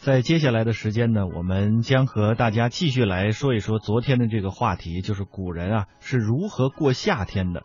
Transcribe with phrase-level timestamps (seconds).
[0.00, 7.64] 在接下来的时间呢，我们将和大家继续来说一说昨天的这个话题，就是古人啊是如何过夏天的。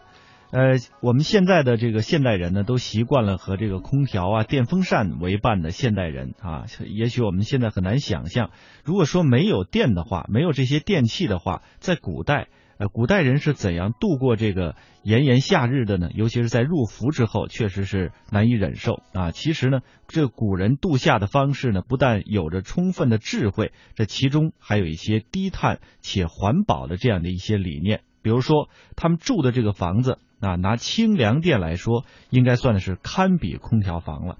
[0.51, 8.49] 呃，我们现在的这个现代人呢，都习惯了和这个空调啊、电风扇为伴的现代人啊，也许我们现在很难想象，
[8.83, 12.49] 如果说没有电的话，没有这些电器的话，在古代。
[12.77, 16.09] 呃，古代人是怎样度过这个炎炎夏日的呢？
[16.13, 19.31] 尤其是在入伏之后，确实是难以忍受啊。
[19.31, 28.01] 其实呢，这古人度夏的方式呢，不但有着充分的智慧，这其中还有一些低碳且环保的这样的一些理念。
[28.21, 34.37] 比如说，他们住的这个房子啊，拿清凉殿来说，应该算的是堪比空调房了。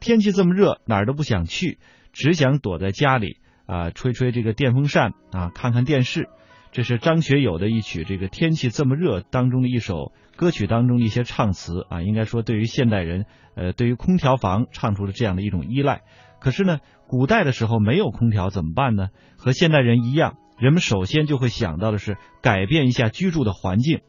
[0.00, 1.78] 天气这么热，哪儿都不想去，
[2.14, 3.36] 只想躲在家里
[3.66, 6.30] 啊，吹吹这个电风扇啊，看看电视。
[6.76, 13.24] 这是张学友的一曲《这个天气这么热》当中的一首歌曲当中的一些唱词啊，应该说对于现代人，
[13.54, 16.02] 呃，对于空调房唱出了这样的一种依赖。
[16.38, 19.08] 可是呢，古代的时候没有空调怎么办呢？
[19.38, 24.00] 和现代人一样，人们首先就会想到的是改变一下居住的环境。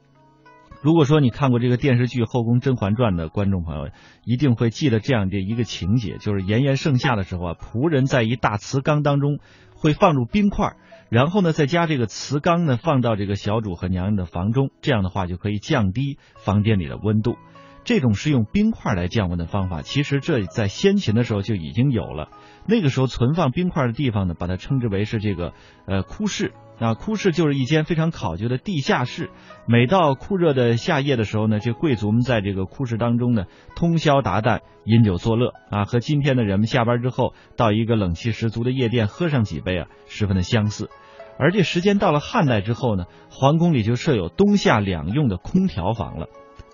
[0.82, 3.92] 如果说你看过这个电视剧《后宫甄嬛传》的观众朋友，
[4.26, 9.40] 一定会记得这样的一个情节，就是炎炎盛夏的时候啊，仆人在一大瓷缸当中
[9.74, 10.76] 会放入冰块。
[11.10, 17.38] 然后呢，再加这个瓷缸呢，放到这个小主和娘娘的房中，这样的话就可以降低房间里的温度。
[17.88, 22.28] 这种是用冰块来降温的方法，其实这在先秦的时候就已经有了。
[22.68, 25.54] 那个时候存放冰块的地方呢，把它称之为是这个
[25.86, 29.30] 呃枯室啊，枯室就是一间非常考究的地下室。
[29.70, 33.46] 每到酷热的夏夜的时候呢，这贵族们在这个枯室当中呢，
[33.78, 40.90] 通宵达旦饮酒作乐啊，和今天的人们下班之后到一个冷气十足的夜店喝上几杯啊，十分的相似。
[41.40, 46.28] 而这时间到了汉代之后呢，皇宫里就设有冬夏两用的空调房了。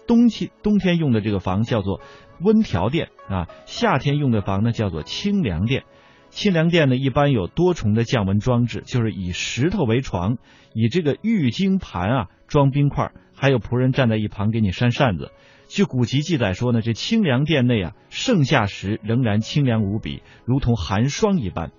[0.08, 2.02] 冬季冬天用的这个房叫做
[2.40, 5.84] 温调殿啊，夏天用的房呢叫做清凉殿。
[6.30, 10.38] 清凉殿呢一般有多重的降温装置，就是以石头为床，
[10.74, 15.31] 以这个玉晶盘啊装冰块，还有仆人站在一旁给你扇扇子。
[15.68, 21.72] 据古籍记载说呢，这清凉殿内啊，盛夏时仍然清凉无比，如同寒霜一般。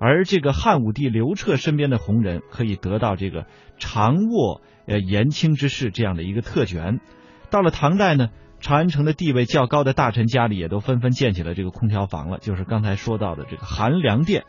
[0.00, 3.46] 而这个汉武帝刘彻身边的红人可以得到这个
[3.78, 7.00] 长卧呃延清之事这样的一个特权。
[7.50, 8.28] 到了唐代呢，
[8.60, 14.44] 长安城的地位较高的大臣家里也都纷纷建起了这个空调房了，就是刚才说到的这个寒凉殿。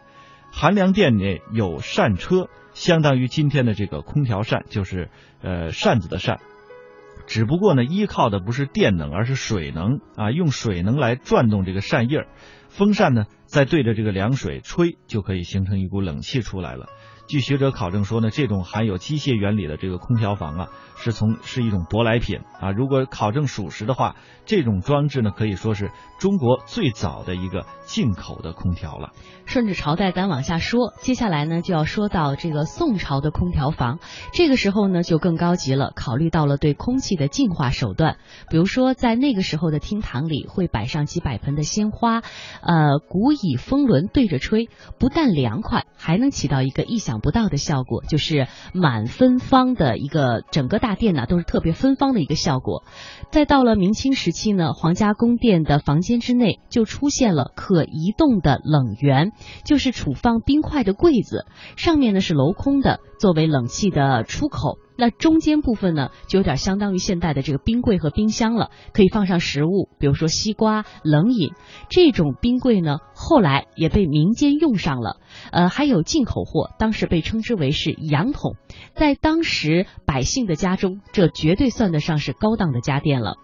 [0.53, 5.09] 寒凉殿内有扇车，相当于今天的这个空调扇，就是
[5.41, 6.39] 呃扇子的扇。
[7.25, 12.28] 只不过呢，依靠的不是电能，而是水能啊，用水能来转动这个扇叶。
[12.68, 16.85] 风扇呢，再对着这个凉水吹，就可以形成一股冷气出来了。
[17.28, 22.72] 据学者考证说呢，这种含有机械原理的这个空调房啊，是从是一种舶来品啊。
[22.72, 29.12] 如果考证属实的话，这种装置呢，可以说是中国最早的一个进口的空调了。
[29.45, 34.00] 顺着朝代咱往下说，接下来呢就要说到这个宋朝的空调房。
[34.33, 38.18] 这个时候呢就更高级了，考虑到了对空气的净化手段，
[38.50, 42.22] 比如说在那个时候的厅堂里会摆上几百盆的鲜花，
[42.62, 44.69] 呃，古以风轮对着吹，
[45.00, 47.19] 不但凉快，还能起到一个意想。
[47.22, 52.84] 不到的效果就是满芬芳的一个整个大殿呢都是特别芬芳的一个效果。
[53.31, 59.31] 再到了明清时期呢，皇家宫殿的房间之内就出现了可移动的冷源，
[59.66, 64.78] 就是储放冰块的柜子，上面呢是镂空的，作为冷气的出口。
[65.01, 71.53] 那中间部分呢，就有点相当于现代的这个冰柜和冰箱了，可以放上食物，比如说西瓜、冷饮。
[71.89, 75.18] 这种冰柜呢，后来也被民间用上了。
[75.51, 78.57] 呃，还有进口货，当时被称之为是洋桶，
[78.94, 83.38] 在当时百姓的家中，这绝对算得上是高档的家电了。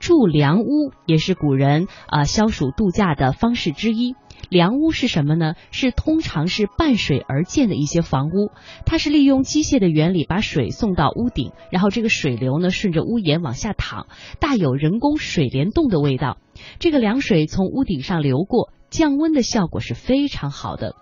[0.00, 4.16] 住凉屋也是古人啊消暑度假的方式之一。
[4.48, 5.54] 梁屋是什么呢？
[5.70, 8.50] 是通常是伴水而建的一些房屋，
[8.84, 14.06] 它是利用机械的原理把水送到屋顶，然后这个水流呢顺着屋檐往下淌，
[14.40, 16.38] 大有人工水帘洞的味道。
[16.78, 18.70] 这个凉水从屋顶上流过。
[18.94, 20.94] 降温的效果是非常好的。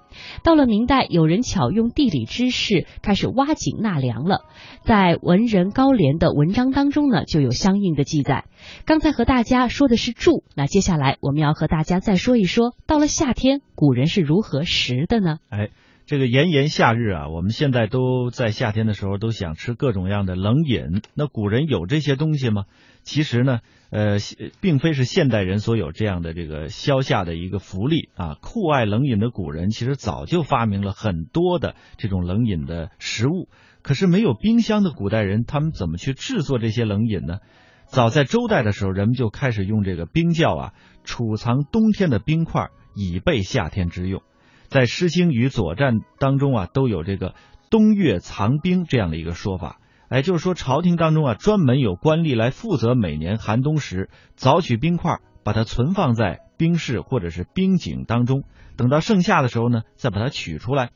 [0.43, 4.47] 到了明代，有人巧用地理知识开始挖井纳凉了。
[4.83, 8.47] 在文人高廉的文章当中呢，就有相应的记载。
[8.87, 15.37] 刚才和大家说的是住，那接下来我们要和大家再说一说，到了夏天，古人是如何食的呢？
[15.51, 15.69] 哎。
[16.05, 21.01] 这个炎炎夏日啊，我们现在都在夏天的时候都想吃各种样的冷饮。
[21.15, 22.65] 那古人有这些东西吗？
[23.03, 23.61] 其实呢，
[23.91, 24.19] 呃，
[24.61, 28.37] 并非是现代人所有这样的这个消夏的一个福利啊。
[28.41, 33.49] 酷爱冷饮的古人其实早就发明了很多的这种冷饮的食物。
[33.83, 37.39] 可是没有冰箱的古代人，他们怎么去制作这些冷饮呢？
[37.87, 40.73] 早在周代的时候，人们就开始用这个冰窖啊，
[41.05, 44.23] 储藏冬天的冰块，以备夏天之用。
[44.69, 47.35] 在《诗经》与《左传》当中啊，都有这个
[47.69, 49.81] “冬月藏冰”这样的一个说法。
[50.13, 58.45] 哎，就是说朝廷当中啊，专门有官吏来负责每年寒冬时凿取冰块，把它存放在冰室或者是冰井当中，
[58.77, 60.91] 等到盛夏的时候呢，再把它取出来。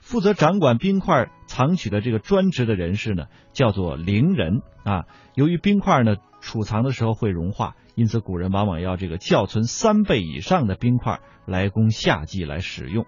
[0.00, 5.04] 负责掌管冰块藏取的这个专职的人士呢，叫做陵人啊。
[5.36, 13.06] 由于冰块呢储藏的时候会融化，因此古人往往要这个窖存三倍以上的冰块来供夏季来使用。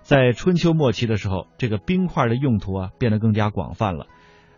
[0.00, 4.06] 在春秋末期的时候，这个冰块的用途啊变得更加广泛了。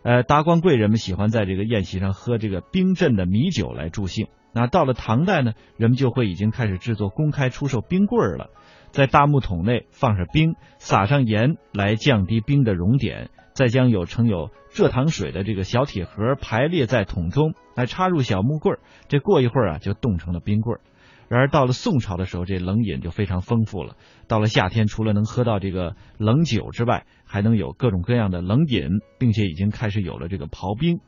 [0.07, 4.27] 呃，达官贵人们喜欢在这个宴席上喝这个冰镇的米酒来助兴。
[4.53, 8.49] 那到了唐代呢，人们就会已经开始制作公开出售冰棍儿了。
[8.91, 18.79] 在大木桶内放上冰，撒上盐来降低冰的熔点，再将有盛有蔗糖水的这个小铁盒排列在桶中，来插入小木棍儿，
[19.09, 20.81] 这过一会儿啊就冻成了冰棍儿。
[21.27, 23.97] 然而到了宋朝的时候，这冷饮就非常丰富了。
[24.29, 30.99] 到了夏天，除了能喝到这个冷酒之外，还能有各种各样的冷饮，并且已经开始有了这个刨冰。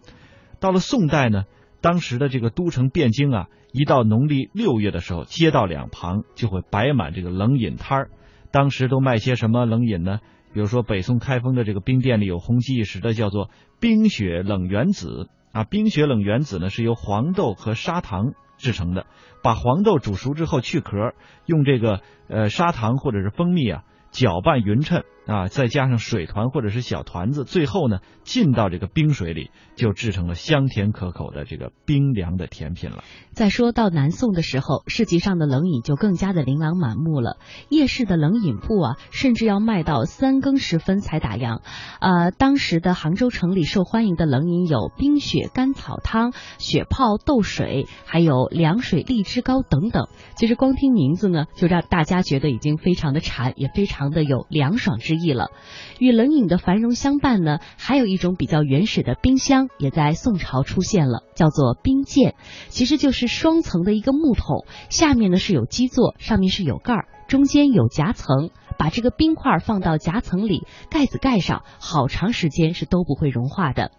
[0.60, 1.46] 到了宋代呢，
[1.82, 8.10] 当时的这个都城汴京啊，一到农历六月的时候，街道两旁就会摆满这个冷饮摊儿。
[8.52, 10.20] 当时都卖些什么冷饮呢？
[10.54, 13.50] 比如说北宋开封的这个冰店里有红极一时的叫做
[13.80, 18.34] 冰雪冷原子啊，冰雪冷原子呢是由黄豆和砂糖。
[18.60, 19.06] 制成的，
[19.42, 21.14] 把黄豆煮熟之后去壳，
[21.46, 25.04] 用这个呃砂糖或者是蜂蜜啊搅拌匀称。
[25.30, 33.04] 啊，再加上水团或者是小团子，最后呢浸到这个冰水里，就制成了香甜可口的这个冰凉的甜品了。
[33.32, 37.38] 再说到南宋的时候，市集上的冷饮就更加的琳琅满目了。
[37.70, 41.62] 夜市的冷饮铺啊，甚至要卖到三更时分才打烊。
[42.02, 50.08] 呃，当时的杭州城里受欢迎的冷饮有冰雪甘草汤、雪泡豆水，还有凉水荔枝糕等等。
[50.36, 55.19] 其实光听名字呢，就让大家觉得已经非常的馋，也非常的有凉爽之。
[55.19, 55.52] 意意了，
[56.00, 62.36] 与冷饮的繁荣相伴呢，还有一种比较原始的冰箱也在宋朝出现了，叫做冰鉴，
[62.70, 68.50] 其实就是双层的一个木桶，下面呢是有基座，上面是有盖儿，中间有夹层，
[68.80, 73.92] 把这个冰块放到夹层里，盖子盖上，好长时间是都不会融化的。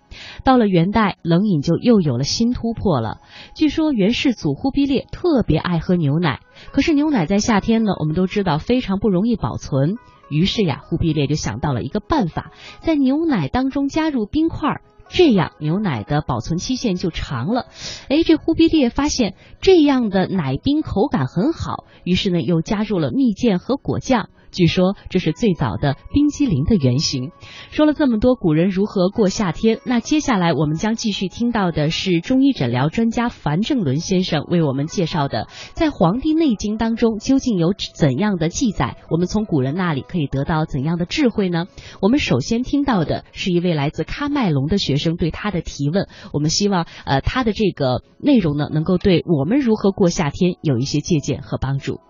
[0.42, 3.20] 到了元代，冷饮就又有了新突破了。
[3.54, 6.40] 据说元世祖忽必烈特别爱喝牛奶，
[6.72, 9.94] 可是牛奶在夏天呢，我们都知道非常不容易保存。
[10.28, 12.50] 于是呀，忽必烈就想到了一个办法，
[12.80, 17.66] 在牛奶当中加入冰块，这样牛奶的保存期限就长了。
[18.08, 24.30] 哎，这忽必烈发现这样的奶冰口感很好，于是呢，又加入了蜜饯和果酱。
[24.52, 27.30] 据说这是最早的冰激凌的原型。
[27.70, 38.96] 说了这么多古人如何过夏天，那接下来我们将继续听到的是中医诊疗专家樊正伦先生为我们介绍的，在《黄帝内经》当中究竟有怎样的记载？
[39.10, 41.66] 我们从古人那里可以得到怎样的智慧呢？
[42.00, 46.08] 我们首先听到的是一位来自喀麦隆的学生对他的提问。
[46.32, 52.00] 我们希望，呃，他的这个内容呢，能够对我们如何过夏天有一些借鉴和帮助。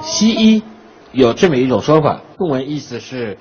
[0.00, 0.62] 西医
[1.14, 3.38] 有这么一种说法，中文意思是：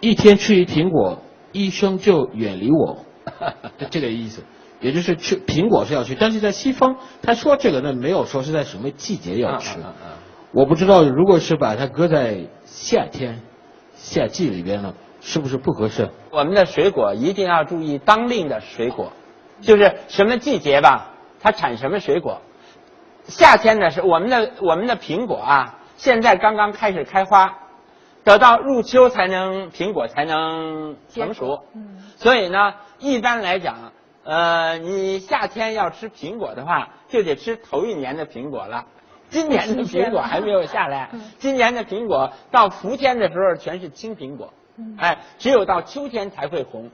[0.00, 1.18] 一天吃一苹果，
[1.52, 3.04] 医生就远离我。
[3.90, 4.44] 这个意思，
[4.80, 9.78] 也就是吃苹果是要吃，但是在西方他说这个呢，没有说是在什么季节要吃。
[10.52, 13.40] 我不知道，如果是把它搁在夏天
[13.96, 16.08] 夏季里边呢，是不是不合适？
[16.30, 19.12] 我们的水果一定要注意当令的水果，
[19.60, 22.40] 就是什么季节吧，它产什么水果。
[23.26, 27.58] 夏天呢是我们的我们的苹果啊，现在刚刚开始开花，
[28.22, 31.64] 等到入秋才能苹果才能成熟。
[31.74, 38.86] 嗯，所以呢，一般来讲，呃，你夏天要吃苹果的话，就得吃头一年的苹果了。
[39.28, 44.52] 今年的苹果还没有下来， 今年的苹果到伏天的时候全是青苹果，
[44.98, 46.90] 哎，只有到秋天才会红。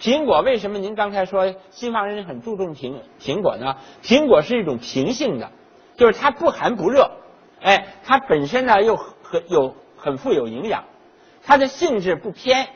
[0.00, 3.76] 苹果为什么您刚才说西方人很注重苹苹果呢？
[4.04, 5.50] 苹果是一种平性的，
[5.96, 7.10] 就是它不寒不热，
[7.62, 10.84] 哎，它本身呢又很有很富有营养，
[11.42, 12.68] 它的性质不偏，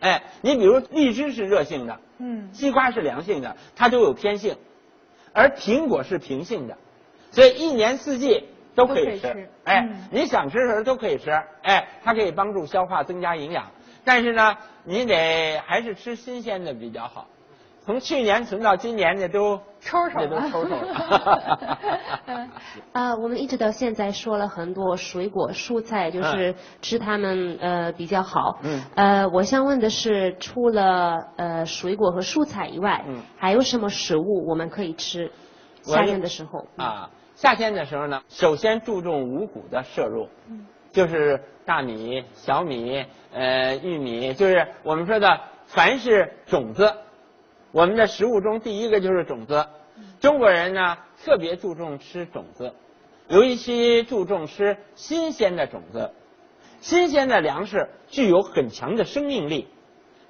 [0.00, 4.56] 哎，你比如荔枝是热性的，嗯，西瓜是凉性的，它都有偏性，
[5.32, 6.76] 而苹果是平性的，
[7.30, 9.48] 所以一年四季都可以吃以吃。
[9.64, 11.30] 哎嗯，你想吃的时候都可以吃。
[11.62, 13.70] 哎，它可以帮助消化，增加营养。
[14.04, 17.26] 但是呢，你得还是吃新鲜的比较好。
[17.90, 22.48] 从去年存到今年，那都抽抽那都了抽抽了。
[22.92, 28.60] 啊， 我们一直到现在说了很多水果、蔬菜，就是吃它们呃比较好。
[28.62, 35.32] 嗯呃，我想问的是，除了呃水果和蔬菜以外，嗯还有什么食物我们可以吃？
[35.82, 36.64] 夏天的时候。
[36.76, 40.28] 啊，夏天的时候呢，首先注重五谷的摄入，
[40.92, 46.92] 就是大米、小米、呃玉米，就是我们说的凡是种子，
[47.72, 49.66] 我们的食物中第一个就是种子。
[50.20, 52.72] 中国人呢特别注重吃种子，
[53.28, 56.10] 尤其注重吃新鲜的种子。
[56.80, 59.68] 新鲜的粮食具有很强的生命力，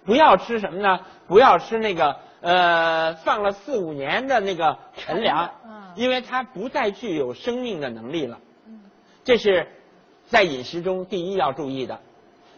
[0.04, 1.00] 不要吃什么呢？
[1.28, 8.38] 不要吃那个呃放了四五年的那个陈粮嗯，因为它不再具有生命的能力了。
[9.22, 9.68] 这是
[10.26, 12.00] 在饮食中第一要注意的。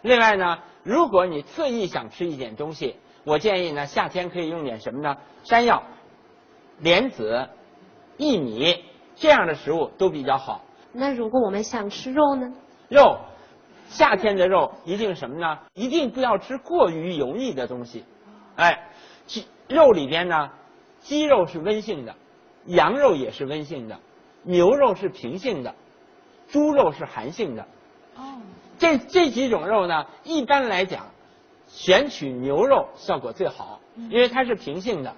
[0.00, 5.16] 另外呢，如果你特意想吃一点东西，我建议呢，夏天可以用点什么呢？
[5.44, 5.82] 山药、
[6.80, 7.48] 莲子、
[8.18, 10.62] 薏米这样的食物都比较好。
[10.92, 12.52] 那如果我们想吃肉呢？
[12.88, 13.18] 肉，
[13.88, 15.58] 夏天的肉一定什么呢？
[15.74, 18.04] 一定不要吃过于油腻的东西。
[18.56, 18.90] 哎，
[19.26, 20.50] 鸡肉里边呢，
[21.00, 22.14] 鸡肉是温性的，
[22.66, 23.98] 羊肉也是温性的，
[24.42, 25.74] 牛肉是平性的，
[26.48, 27.62] 猪肉是寒性的。
[28.16, 28.34] 哦，
[28.78, 31.06] 这这几种肉呢，一般来讲，
[31.72, 35.14] 选取牛肉效果最好，因为它是平性的。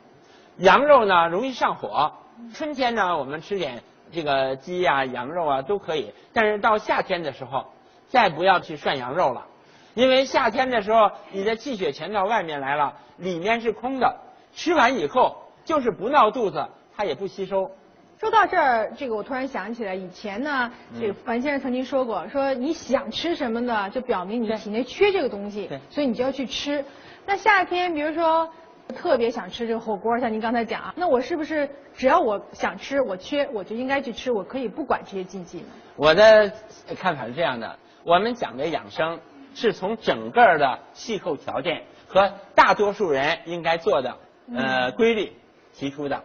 [0.56, 2.12] 羊肉呢容易上火，
[2.54, 3.82] 春天呢我们吃点
[4.12, 7.66] 这个鸡呀、羊肉啊都可以，但是到夏天的时候，
[8.08, 9.46] 再不要去涮羊肉了，
[9.94, 14.16] 因为夏天的时候你的气血全到外面来了，里面是空的，
[14.54, 17.72] 吃完以后就是不闹肚子，它也不吸收。
[18.18, 26.84] 说到这儿，这个我突然想起来，以前呢，嗯这个樊先生曾经说过，说你想吃什么呢，就表明你对体内缺这个东西对，所以你就要去吃。
[27.26, 28.48] 那夏天，比如说
[28.94, 35.66] 特别想吃这个火锅，像您刚才讲啊，那我是不是只要我想吃，我缺，我就应该去吃，我可以不管这些禁忌呢？
[35.96, 36.52] 我的
[36.98, 39.18] 看法是这样的：我们讲的养生
[39.54, 44.16] 是从整个的气候条件和大多数人应该做的
[44.54, 45.32] 呃规律
[45.72, 46.22] 提出的。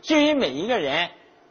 [0.00, 1.08] 至于每一个人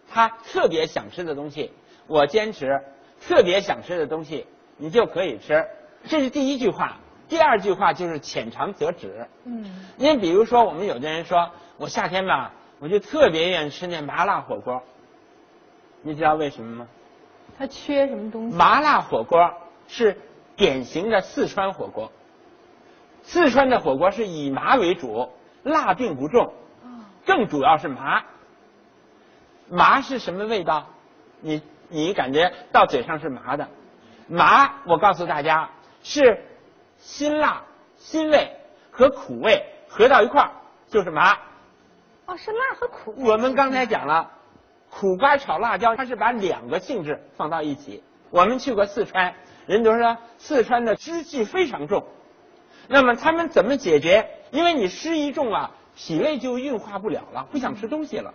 [0.10, 1.72] 他特别想吃的东西，
[2.08, 2.82] 我坚持
[3.20, 4.46] 特别想吃的东西
[4.78, 5.66] 你就可以吃，
[6.06, 6.98] 这是第一句话。
[7.30, 9.28] 第二句话就是浅尝辄止。
[9.44, 14.82] 嗯，你比如说，我们有的人说，我夏天吧，我就特别愿意吃那麻辣火锅。
[16.02, 16.88] 你知道为什么吗？
[17.58, 18.56] 它缺什么东西？
[18.56, 19.52] 麻辣火锅
[19.88, 20.18] 是
[20.56, 22.10] 典型的四川火锅。
[23.24, 25.30] 四川的火锅是以麻为主，
[25.64, 26.54] 辣并不重，
[27.26, 28.24] 更主要是麻。
[29.70, 30.88] 麻是什么味道？
[31.40, 33.68] 你你感觉到嘴上是麻的。
[34.28, 35.70] 麻，我告诉大家
[36.04, 36.44] 是
[36.98, 37.64] 辛辣、
[37.96, 38.58] 辛味
[38.92, 40.52] 和苦味合到一块儿
[40.90, 41.38] 就是麻。
[42.26, 43.16] 哦，是辣和苦。
[43.18, 44.32] 我们刚才讲了，
[44.90, 48.04] 苦瓜炒辣椒，它是把两个性质放到一起。
[48.30, 49.34] 我们去过四川，
[49.66, 52.06] 人都说四川的湿气非常重。
[52.90, 54.30] 那么他们怎么解决？
[54.52, 58.34] 因为你湿一重啊，脾胃就运化不了了，不想吃东西了。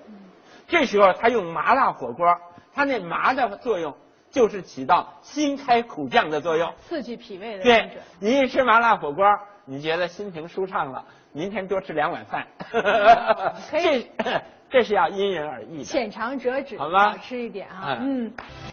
[0.73, 2.35] 这时候他用麻辣火锅，
[2.73, 3.95] 他那麻的作用
[4.31, 6.73] 就是起到辛开苦降的作用。
[6.89, 7.91] 刺激脾胃的对。
[8.19, 9.27] 你一吃麻辣火锅，
[9.67, 12.47] 你觉得心情舒畅了，明天多吃两碗饭。
[13.71, 14.11] 这
[14.73, 15.85] 这是要因人而异的。
[15.85, 17.99] 浅尝辄止，好吧少吃一点啊。
[18.01, 18.33] 嗯嗯，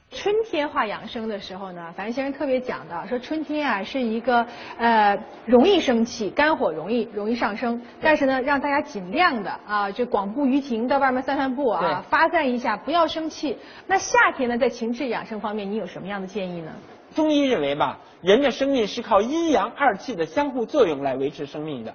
[0.09, 13.57] 春天话养生的时候呢，樊先生特别讲到说，春天啊是一个呃容易生气，肝火容易容易上升，但是呢，让大家尽量的啊，就广步于庭，到外面散散步啊，发散一下，不要生气。
[13.85, 16.71] 那夏天呢，在情志养生方面，你有什么样的建议呢？
[17.13, 21.93] 中医认为吧，人的生命是靠阴阳二气的相互作用来维持生命的。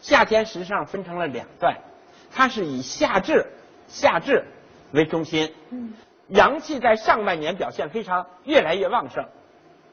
[0.00, 1.74] 夏天实际上分成了两段，
[2.34, 3.46] 它是以夏至、
[3.86, 4.44] 夏至
[4.90, 5.54] 为中心，
[6.28, 9.24] 阳气在上半年表现非常越来越旺盛，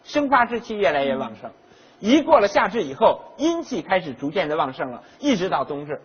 [0.04, 1.52] 生发之气越来越旺盛。
[2.00, 6.02] 一过了夏至以后，阴气开始逐渐的旺盛了，一直到冬至。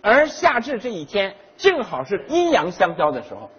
[0.00, 3.50] 而夏至这一天正好是阴阳相交的时候，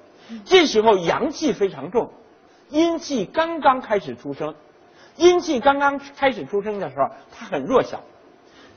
[0.46, 2.12] 这时候阳气非常重，
[2.70, 4.56] 阴气刚刚开始出生，
[5.18, 8.02] 阴气刚刚开始出生的时候，它很弱小。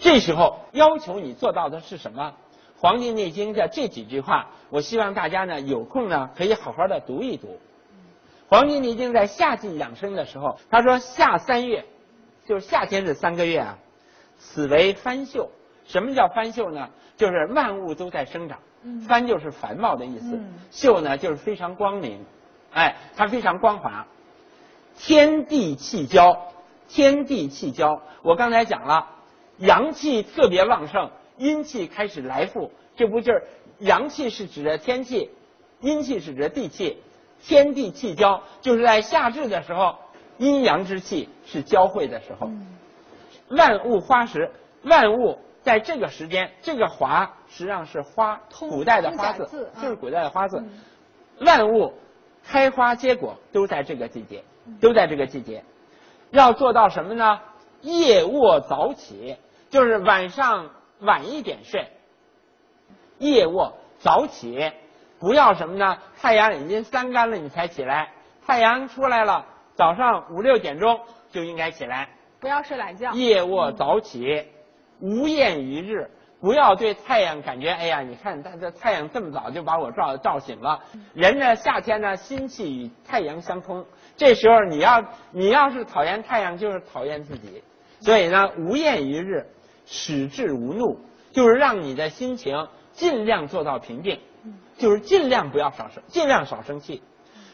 [0.00, 2.34] 这时候要求你做到的是什么？
[2.80, 7.48] 《黄帝内经》的这几句话，我希望大家呢有空呢可以好好的读一读。
[8.48, 11.84] 《黄帝内经》在夏季养生的时候，他说夏三月，
[12.46, 13.78] 就是夏天这三个月啊，
[14.38, 15.50] 此为翻秀。
[15.86, 16.88] 什么叫翻秀呢？
[17.16, 18.58] 就是万物都在生长，
[19.08, 22.24] 翻就是繁茂的意思嗯，秀呢就是非常光明。
[22.72, 24.06] 哎，它非常光滑。
[24.96, 26.52] 天地气交，
[26.86, 29.08] 天地气交，我刚才讲了，
[29.56, 33.42] 阳气特别旺盛，阴气开始来复，这不就是
[33.78, 35.30] 阳气是指的天气，
[35.80, 36.98] 阴气是指的地气，
[37.42, 39.96] 天地气交，就是在夏至的时候，
[40.36, 42.50] 阴阳之气是交汇的时候。
[43.48, 44.50] 万物花时，
[44.82, 50.62] 万物在这个时间，这个华实际上是花，古代的花字就是古代的花字。
[51.40, 51.94] 万物
[52.44, 54.42] 开花结果都在这个季节，
[54.80, 55.64] 都在这个季节。
[56.30, 57.40] 要做到什么呢？
[57.80, 59.36] 夜卧早起，
[59.70, 61.86] 就是晚上晚一点睡。
[63.18, 64.70] 夜卧早起，
[65.18, 65.98] 不要什么呢？
[66.20, 68.10] 太阳已经三竿了你才起来，
[68.46, 71.00] 太阳出来了，早上五六点钟
[71.30, 72.08] 就应该起来。
[72.40, 73.12] 不要睡懒觉。
[73.12, 74.46] 夜卧早起，
[75.00, 76.10] 无厌于日。
[76.40, 80.80] 不要对太阳感觉，哎呀，你看它这太阳这么早就把我照照醒了。
[81.12, 83.84] 人呢，夏天呢，心气与太阳相通。
[84.16, 87.60] 这时候你要你要是讨厌太阳，就是讨厌自己。
[88.00, 89.44] 所以呢，无厌于日，
[89.90, 91.00] 使志无怒，
[91.32, 94.20] 就是让你的心情尽量做到平静，
[94.76, 97.02] 就是尽量不要少生，尽量少生气。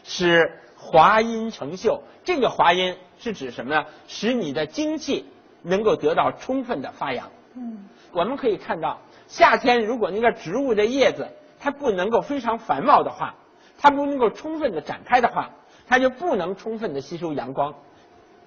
[0.03, 2.03] 使华阴成秀。
[2.23, 3.85] 这个华阴是指什么呢？
[4.07, 5.25] 使你的精气
[5.61, 7.31] 能够得到充分的发扬。
[7.55, 11.27] 嗯，我们可以看到，夏天如果那个植物的叶子
[11.59, 13.35] 它不能够非常繁茂的话，
[13.77, 15.51] 它不能够充分的展开的话，
[15.87, 17.73] 它就不能充分的吸收阳光。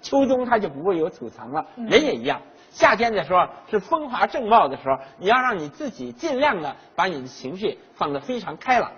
[0.00, 1.66] 秋冬它就不会有储藏了。
[1.76, 2.40] 人也一样，
[2.70, 8.92] 夏天的时候是风华正茂的时候，你要让你自己尽量的把你的情绪放得非常开朗，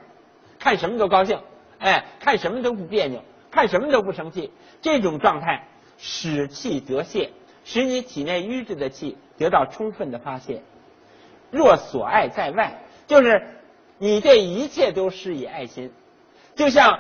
[0.58, 1.40] 看什么都高兴，
[1.78, 4.52] 哎，看什么都不别扭，看什么都不生气。
[4.82, 5.66] 这种状态
[5.98, 7.30] 使气得泄，
[7.64, 10.62] 使你体内瘀滞的气得到充分的发泄。
[11.50, 13.42] 若所爱在外，就是
[13.98, 15.92] 你对一切都施以爱心，
[16.54, 16.98] 就像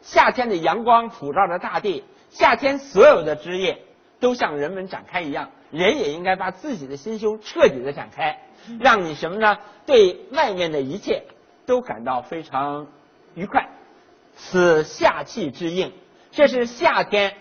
[0.00, 3.78] 夏天的阳光普照着大地，夏天所有的枝叶
[4.20, 8.40] 都向人们展开一样，人也应该把自己的心胸彻底的展开，
[8.80, 9.58] 让你什么呢？
[9.84, 11.24] 对外面的一切
[11.66, 12.86] 都感到非常
[13.34, 13.68] 愉快。
[14.36, 15.92] 此夏气之应，
[16.30, 17.34] 这是夏天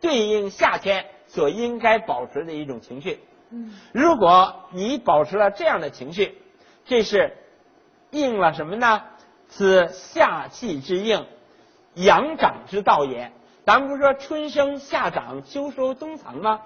[0.00, 3.20] 对应夏天所应该保持的一种情绪。
[3.92, 6.38] 如果你保持了这样的情绪，
[6.84, 7.36] 这是
[8.10, 9.02] 应了什么呢？
[9.48, 11.24] 此夏气之应，
[11.94, 13.30] 阳长之道也。
[13.64, 16.60] 咱们不是说春生夏长秋收冬藏吗？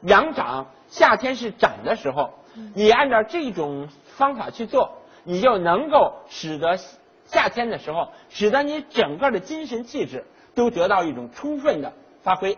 [0.00, 2.32] 阳长，夏天是长的时候，
[2.74, 6.78] 你按照这种方法去做，你就能够使得
[7.26, 11.92] 夏天的时候，使得你整个的精神气质都得到一种充分的
[12.22, 12.56] 发挥。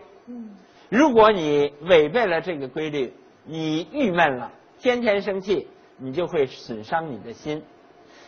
[0.89, 7.61] 如果你违背了这个规律，你郁闷了，天天生气，你就会损伤你的心。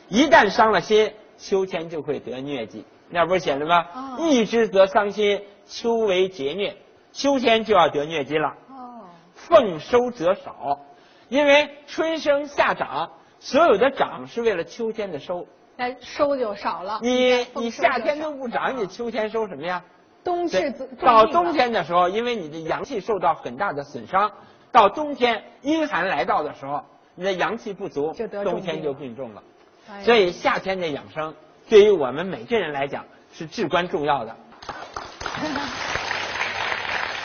[0.09, 2.83] 一旦伤了心，秋天就会得疟疾。
[3.09, 3.85] 那不是写的吗？
[3.93, 6.73] 哦一之则伤心，秋为节疟。
[7.11, 8.53] 秋天就要得疟疾了。
[8.69, 10.79] 哦，奉收则少，
[11.29, 15.47] 因为春生夏长，所有的长是为了秋天的收。
[15.75, 16.99] 那收就少了。
[17.01, 19.83] 你你夏天都不长，你秋天收什么呀？
[20.23, 24.29] 冬对至到冬天的时候，因为你的阳气受到很大的损伤，
[24.71, 26.83] 到冬天阴寒来到的时候，
[27.15, 29.43] 你的阳气不足冬天就病重了。
[29.89, 31.33] 哎所以夏天的养生
[31.69, 33.03] 对于我们每个人来讲
[33.33, 34.35] 是至关重要的。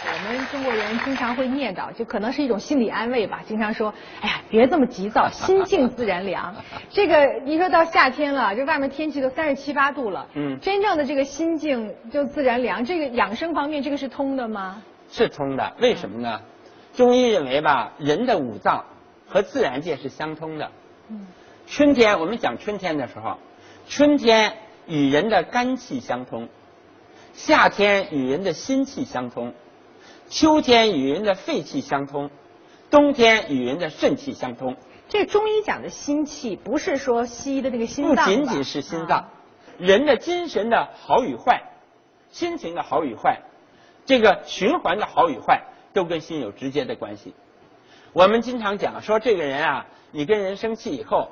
[0.04, 3.40] 我们中国人经常会念叨，就可能是一种心理安慰吧。
[3.46, 6.54] 经常说，哎呀，别这么急躁，心静自然凉。
[6.90, 12.84] 这个一说到夏天了，这外面天气都三十七八度了，嗯真正的这个心静就自然凉。
[12.84, 14.82] 这个养生方面，这个是通的吗？
[15.10, 16.40] 是通的，为什么呢？
[16.94, 18.84] 中医认为吧，人的五脏
[19.26, 20.70] 和自然界是相通的。
[21.08, 21.26] 嗯，
[21.66, 23.38] 春天，我们讲春天的时候，
[23.88, 26.48] 春天与人的肝气相通，
[27.34, 29.54] 夏天与人的心气相通，
[30.28, 32.30] 秋天与人的肺气相通，
[32.90, 34.76] 冬天与人的肾气相通。
[35.08, 39.28] 这中医讲的心气，不是说西医的那个心不脏不，仅仅是心脏啊，
[39.78, 41.62] 人的精神的好与坏，
[42.30, 43.40] 心情的好与坏，
[44.06, 47.34] 这个循环的好与坏，都跟心有直接的关系。
[48.14, 51.28] 我们经常讲说，这个人啊，你跟人生气以后，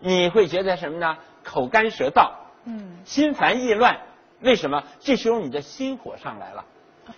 [0.00, 1.16] 你会觉得什么呢？
[1.46, 2.32] 口干舌燥，
[2.64, 4.00] 嗯，心烦意乱。
[4.40, 4.82] 为什么？
[5.00, 6.64] 这时候你的心火上来了。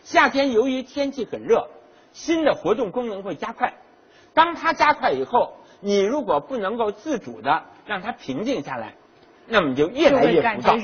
[0.04, 1.68] 夏天由于天气很热，
[2.12, 3.72] 心的活动功能会加快。
[4.34, 8.94] 当它加快以后，你如果不能够自主的让它平静下来，
[9.46, 10.76] 那么你就越来越浮躁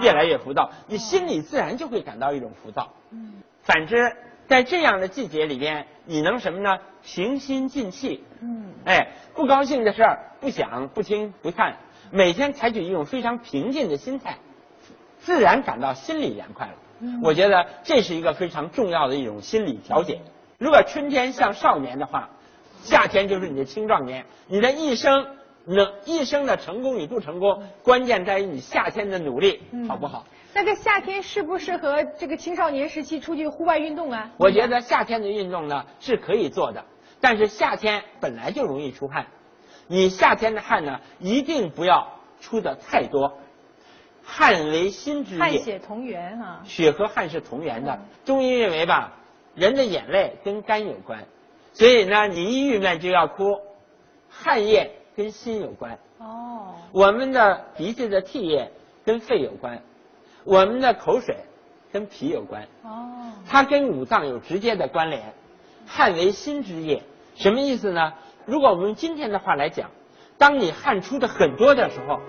[0.00, 2.92] 越来越浮躁，你心里自然就会感到一种浮躁。
[3.10, 6.78] 嗯反之，在这样的季节里边，你能什么呢？
[7.02, 8.24] 平心静气。
[8.40, 11.76] 嗯，哎，不高兴的事儿不想、不听、不看，
[12.10, 14.38] 每天采取一种非常平静的心态，
[15.20, 16.74] 自然感到心里凉快了。
[17.22, 20.20] 我觉得这是一个非常重要的一种心理调节。
[20.58, 22.28] 如果春天像少年的话，
[22.82, 25.26] 夏天就是你的青壮年，你的一生
[25.64, 30.26] 能一生的成功与不成功，关键在于你夏天的努力好不好？
[30.52, 34.30] 那这夏天适不适合这个青少年时期出去户外运动啊？
[34.36, 36.84] 我觉得夏天的运动呢是可以做的，
[37.20, 39.26] 但是夏天本来就容易出汗，
[39.92, 42.06] 你夏天的汗呢一定不要
[42.40, 43.38] 出的太多。
[44.22, 46.62] 汗为心之液，汗血同源啊。
[46.64, 47.98] 血和汗是同源的。
[48.24, 49.14] 中医认为吧，
[49.56, 51.24] 人的眼泪跟肝有关，
[51.72, 53.60] 所以呢，你一郁闷就要哭。
[54.28, 55.98] 汗液跟心有关。
[56.18, 56.76] 哦。
[56.92, 58.70] 我们的鼻子的涕液
[59.04, 59.82] 跟肺有关，
[60.44, 61.36] 我们的口水
[61.90, 62.62] 跟脾有关。
[62.84, 63.32] 哦。
[63.44, 65.34] 它跟五脏有直接的关联。
[65.84, 67.02] 汗为心之液，
[67.34, 68.12] 什么意思呢？
[68.50, 69.90] 如果我们用今天的话来讲，
[70.36, 72.20] 当你汗出的很多的时候。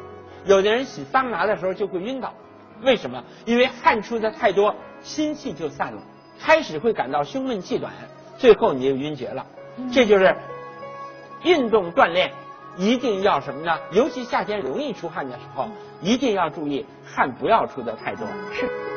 [0.44, 2.34] 有的人洗桑拿的时候就会晕倒，
[2.82, 3.24] 为什么？
[3.46, 6.02] 因为汗出的太多，心气就散了，
[6.40, 7.94] 开始会感到胸闷气短，
[8.40, 9.46] 最后你就晕厥了。
[9.94, 10.36] 这就是
[11.44, 12.32] 运动锻炼
[12.76, 13.78] 一定要什么呢？
[13.92, 15.70] 尤其夏天容易出汗的时候，
[16.02, 18.26] 一定要注意汗不要出的太多。
[18.52, 18.91] 是。